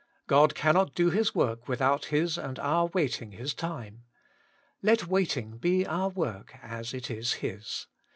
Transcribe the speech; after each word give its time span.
God 0.25 0.55
cannot 0.55 0.95
do 0.95 1.11
His 1.11 1.35
work 1.35 1.67
without 1.67 2.05
His 2.05 2.35
and 2.35 2.57
our 2.57 2.87
wait 2.87 3.21
ing 3.21 3.33
His 3.33 3.53
time: 3.53 4.01
let 4.81 5.05
waiting 5.05 5.59
be 5.59 5.85
our 5.85 6.09
work, 6.09 6.55
as 6.63 6.91
it 6.91 7.11
is 7.11 7.33
His. 7.33 7.85